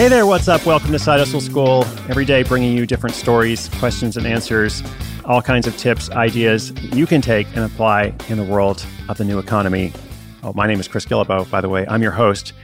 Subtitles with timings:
[0.00, 0.64] Hey there, what's up?
[0.64, 1.84] Welcome to Side Hustle School.
[2.08, 4.82] Every day bringing you different stories, questions, and answers,
[5.26, 9.26] all kinds of tips, ideas you can take and apply in the world of the
[9.26, 9.92] new economy.
[10.42, 11.86] Oh, my name is Chris Guillebeau, by the way.
[11.86, 12.54] I'm your host.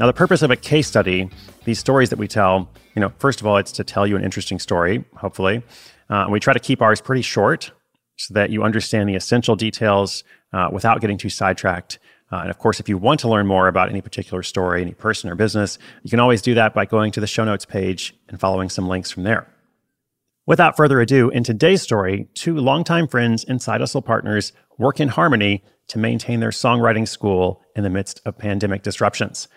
[0.00, 1.30] Now, the purpose of a case study,
[1.62, 4.24] these stories that we tell, you know, first of all, it's to tell you an
[4.24, 5.62] interesting story, hopefully.
[6.08, 7.70] Uh, we try to keep ours pretty short
[8.16, 12.00] so that you understand the essential details uh, without getting too sidetracked.
[12.32, 14.94] Uh, and of course, if you want to learn more about any particular story, any
[14.94, 18.14] person or business, you can always do that by going to the show notes page
[18.28, 19.48] and following some links from there.
[20.46, 25.08] Without further ado, in today's story, two longtime friends and side hustle partners work in
[25.08, 29.48] harmony to maintain their songwriting school in the midst of pandemic disruptions.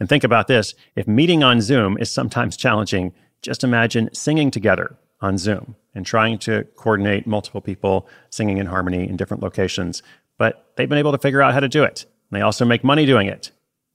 [0.00, 4.96] And think about this if meeting on Zoom is sometimes challenging, just imagine singing together
[5.20, 10.02] on Zoom and trying to coordinate multiple people singing in harmony in different locations
[10.38, 12.04] but they've been able to figure out how to do it.
[12.30, 13.50] And they also make money doing it.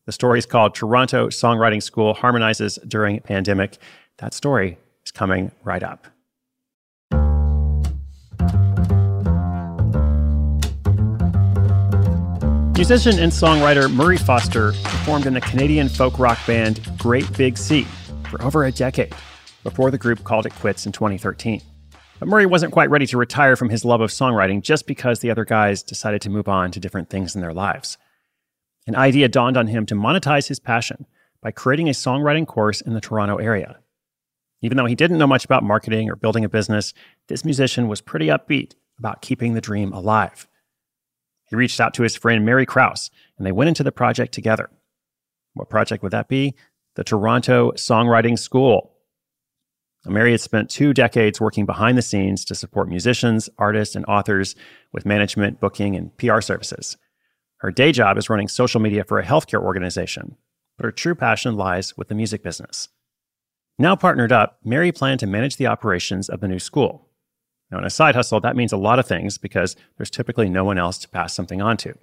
[0.06, 3.78] The story is called Toronto Songwriting School Harmonizes During Pandemic.
[4.18, 6.08] That story is coming right up.
[12.76, 17.86] Musician and songwriter Murray Foster performed in the Canadian folk rock band Great Big Sea
[18.30, 19.14] for over a decade
[19.64, 21.62] before the group called it quits in 2013.
[22.20, 25.32] But Murray wasn't quite ready to retire from his love of songwriting just because the
[25.32, 27.98] other guys decided to move on to different things in their lives.
[28.88, 31.06] An idea dawned on him to monetize his passion
[31.42, 33.80] by creating a songwriting course in the Toronto area.
[34.62, 36.94] Even though he didn't know much about marketing or building a business,
[37.28, 40.48] this musician was pretty upbeat about keeping the dream alive.
[41.46, 44.70] He reached out to his friend Mary Kraus, and they went into the project together.
[45.54, 46.56] What project would that be?
[46.96, 48.92] The Toronto Songwriting School.
[50.06, 54.56] Mary had spent two decades working behind the scenes to support musicians, artists, and authors
[54.94, 56.98] with management, booking, and PR services.
[57.58, 60.38] Her day job is running social media for a healthcare organization,
[60.78, 62.88] but her true passion lies with the music business.
[63.78, 67.10] Now partnered up, Mary planned to manage the operations of the new school.
[67.70, 70.64] Now, in a side hustle, that means a lot of things because there's typically no
[70.64, 71.94] one else to pass something on to.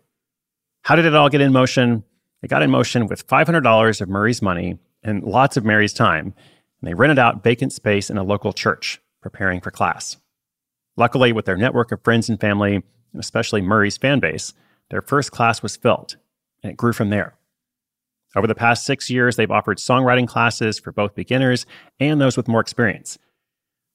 [0.83, 2.05] How did it all get in motion?
[2.43, 6.35] It got in motion with $500 of Murray's money and lots of Mary's time
[6.81, 10.17] and they rented out vacant space in a local church, preparing for class.
[10.97, 12.85] Luckily, with their network of friends and family, and
[13.21, 14.55] especially Murray's fan base,
[14.91, 16.17] their first class was filled,
[16.63, 17.35] and it grew from there.
[18.35, 21.65] Over the past six years, they've offered songwriting classes for both beginners
[21.99, 23.19] and those with more experience.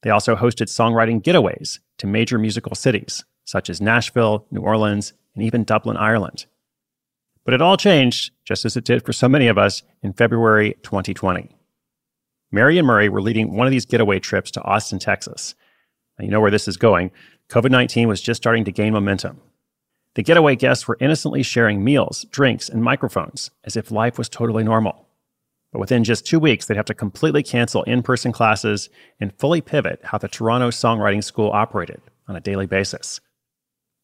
[0.01, 5.43] They also hosted songwriting getaways to major musical cities, such as Nashville, New Orleans, and
[5.43, 6.47] even Dublin, Ireland.
[7.45, 10.75] But it all changed, just as it did for so many of us, in February
[10.83, 11.55] 2020.
[12.51, 15.55] Mary and Murray were leading one of these getaway trips to Austin, Texas.
[16.17, 17.11] Now, you know where this is going.
[17.49, 19.39] COVID 19 was just starting to gain momentum.
[20.15, 24.63] The getaway guests were innocently sharing meals, drinks, and microphones as if life was totally
[24.63, 25.07] normal.
[25.71, 28.89] But within just two weeks, they'd have to completely cancel in person classes
[29.21, 33.21] and fully pivot how the Toronto Songwriting School operated on a daily basis.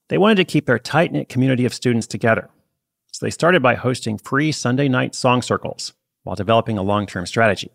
[0.08, 2.50] They wanted to keep their tight knit community of students together.
[3.12, 5.94] So they started by hosting free Sunday night song circles
[6.24, 7.72] while developing a long term strategy.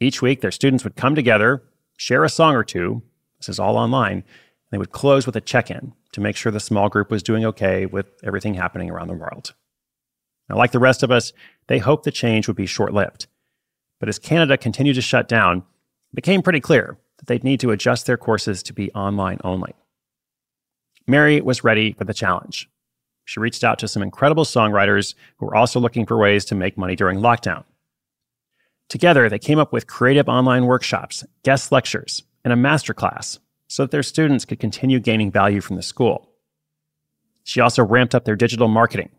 [0.00, 1.62] Each week, their students would come together,
[1.98, 3.02] share a song or two.
[3.38, 4.16] This is all online.
[4.16, 4.24] And
[4.70, 7.44] they would close with a check in to make sure the small group was doing
[7.44, 9.54] okay with everything happening around the world.
[10.48, 11.32] Now, like the rest of us,
[11.68, 13.26] they hoped the change would be short lived.
[14.00, 17.70] But as Canada continued to shut down, it became pretty clear that they'd need to
[17.70, 19.74] adjust their courses to be online only.
[21.06, 22.68] Mary was ready for the challenge.
[23.24, 26.76] she reached out to some incredible songwriters who were also looking for ways to make
[26.76, 27.62] money during lockdown.
[28.90, 33.38] Together, they came up with creative online workshops, guest lectures, and a masterclass
[33.68, 36.28] so that their students could continue gaining value from the school.
[37.44, 39.10] She also ramped up their digital marketing.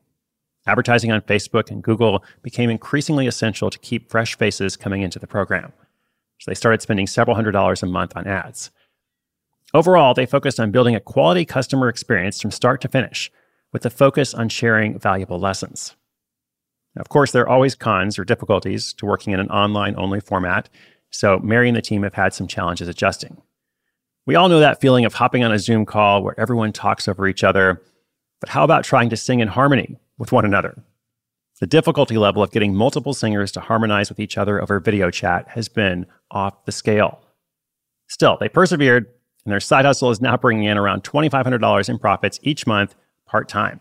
[0.67, 5.25] Advertising on Facebook and Google became increasingly essential to keep fresh faces coming into the
[5.25, 5.71] program.
[6.39, 8.71] So they started spending several hundred dollars a month on ads.
[9.73, 13.31] Overall, they focused on building a quality customer experience from start to finish,
[13.71, 15.95] with a focus on sharing valuable lessons.
[16.97, 20.69] Of course, there are always cons or difficulties to working in an online only format,
[21.09, 23.41] so Mary and the team have had some challenges adjusting.
[24.25, 27.27] We all know that feeling of hopping on a Zoom call where everyone talks over
[27.27, 27.81] each other,
[28.39, 30.83] but how about trying to sing in harmony with one another?
[31.59, 35.47] The difficulty level of getting multiple singers to harmonize with each other over video chat
[35.49, 37.21] has been off the scale.
[38.07, 39.05] Still, they persevered,
[39.45, 42.95] and their side hustle is now bringing in around $2,500 in profits each month
[43.27, 43.79] part time.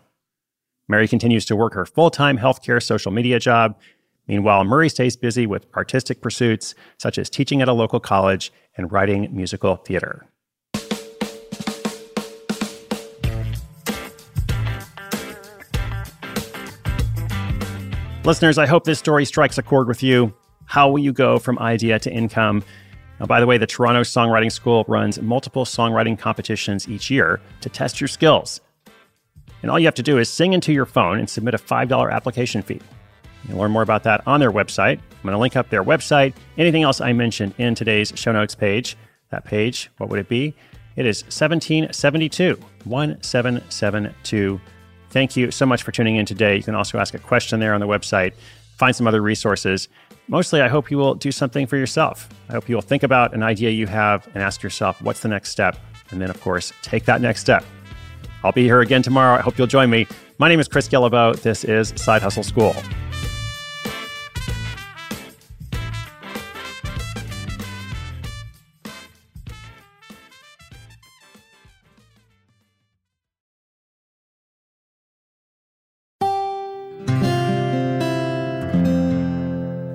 [0.91, 3.79] Mary continues to work her full time healthcare social media job.
[4.27, 8.91] Meanwhile, Murray stays busy with artistic pursuits such as teaching at a local college and
[8.91, 10.27] writing musical theater.
[18.25, 20.33] Listeners, I hope this story strikes a chord with you.
[20.65, 22.65] How will you go from idea to income?
[23.19, 27.69] Now, by the way, the Toronto Songwriting School runs multiple songwriting competitions each year to
[27.69, 28.59] test your skills.
[29.61, 32.11] And all you have to do is sing into your phone and submit a $5
[32.11, 32.81] application fee.
[33.47, 34.99] You'll learn more about that on their website.
[34.99, 38.55] I'm going to link up their website, anything else I mentioned in today's show notes
[38.55, 38.97] page.
[39.29, 40.53] That page, what would it be?
[40.95, 44.61] It is 1772, 1772.
[45.09, 46.57] Thank you so much for tuning in today.
[46.57, 48.33] You can also ask a question there on the website,
[48.77, 49.87] find some other resources.
[50.27, 52.29] Mostly, I hope you will do something for yourself.
[52.49, 55.27] I hope you will think about an idea you have and ask yourself, what's the
[55.27, 55.77] next step?
[56.11, 57.63] And then, of course, take that next step.
[58.43, 59.37] I'll be here again tomorrow.
[59.37, 60.07] I hope you'll join me.
[60.37, 61.39] My name is Chris Guillebeau.
[61.41, 62.75] This is Side Hustle School.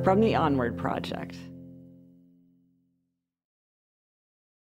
[0.05, 1.37] From the Onward Project.